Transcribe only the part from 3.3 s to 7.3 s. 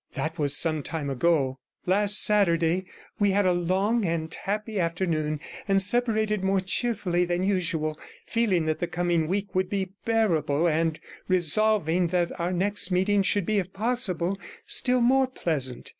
had a long and happy afternoon, and separated more cheerfully